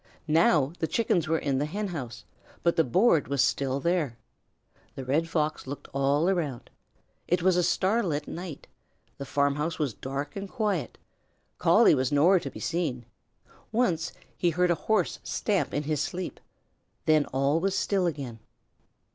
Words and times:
Now 0.27 0.73
the 0.79 0.87
Chickens 0.87 1.27
were 1.27 1.37
in 1.37 1.59
the 1.59 1.67
Hen 1.67 1.89
house, 1.89 2.25
but 2.63 2.75
the 2.75 2.83
board 2.83 3.27
was 3.27 3.43
still 3.43 3.79
there. 3.79 4.17
The 4.95 5.05
Red 5.05 5.29
Fox 5.29 5.67
looked 5.67 5.87
all 5.93 6.27
around. 6.27 6.71
It 7.27 7.43
was 7.43 7.55
a 7.55 7.61
starlight 7.61 8.27
night. 8.27 8.65
The 9.19 9.27
farmhouse 9.27 9.77
was 9.77 9.93
dark 9.93 10.35
and 10.35 10.49
quiet. 10.49 10.97
Collie 11.59 11.93
was 11.93 12.11
nowhere 12.11 12.39
to 12.39 12.49
be 12.49 12.59
seen. 12.59 13.05
Once 13.71 14.11
he 14.35 14.49
heard 14.49 14.71
a 14.71 14.85
Horse 14.89 15.19
stamp 15.23 15.71
in 15.71 15.83
his 15.83 16.01
sleep. 16.01 16.39
Then 17.05 17.27
all 17.27 17.59
was 17.59 17.77
still 17.77 18.07
again. 18.07 18.39